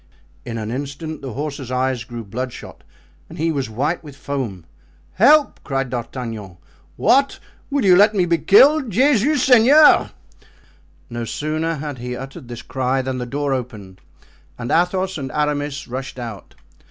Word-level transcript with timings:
In 0.45 0.57
an 0.57 0.71
instant 0.71 1.21
the 1.21 1.33
horse's 1.33 1.69
eyes 1.69 2.03
grew 2.03 2.23
bloodshot 2.23 2.83
and 3.29 3.37
he 3.37 3.51
was 3.51 3.69
white 3.69 4.03
with 4.03 4.15
foam. 4.15 4.65
"Help!" 5.13 5.59
cried 5.63 5.91
D'Artagnan. 5.91 6.57
"What! 6.95 7.37
will 7.69 7.85
you 7.85 7.95
let 7.95 8.15
me 8.15 8.25
be 8.25 8.39
killed? 8.39 8.89
Jesus 8.89 9.43
Seigneur!" 9.43 10.09
No 11.11 11.23
sooner 11.23 11.75
had 11.75 11.99
he 11.99 12.15
uttered 12.15 12.47
this 12.47 12.63
cry 12.63 13.03
than 13.03 13.19
the 13.19 13.27
door 13.27 13.53
opened 13.53 14.01
and 14.57 14.71
Athos 14.71 15.19
and 15.19 15.31
Aramis 15.33 15.87
rushed 15.87 16.17
out. 16.17 16.55